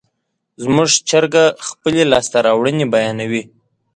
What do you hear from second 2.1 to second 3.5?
لاسته راوړنې بیانوي.